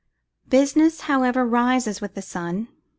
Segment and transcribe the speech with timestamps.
[0.49, 2.69] Business, however, rises with the sun.